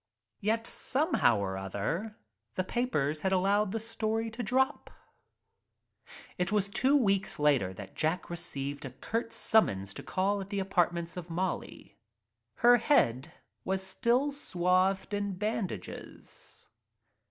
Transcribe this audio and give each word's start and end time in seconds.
Yet, 0.39 0.65
somehow 0.65 1.37
or 1.37 1.59
other 1.59 2.17
the 2.55 2.63
papers 2.63 3.21
had 3.21 3.31
allowed 3.31 3.71
the 3.71 3.79
story 3.79 4.31
to 4.31 4.41
drop— 4.41 4.89
It 6.39 6.51
was 6.51 6.69
two 6.69 6.97
weeks 6.97 7.37
later 7.37 7.71
that 7.75 7.93
Jack 7.93 8.27
received 8.27 8.83
a 8.83 8.89
curt 8.89 9.31
summons 9.31 9.93
to 9.93 10.01
call 10.01 10.41
at 10.41 10.49
the 10.49 10.57
apartments 10.59 11.17
of 11.17 11.29
Molly, 11.29 11.99
head 12.63 13.31
was 13.63 13.83
still 13.85 14.31
swathed 14.31 15.13
in 15.13 15.35
bandages. 15.35 16.67